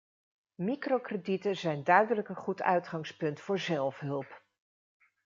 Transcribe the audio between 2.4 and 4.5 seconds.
uitgangspunt voor zelfhulp.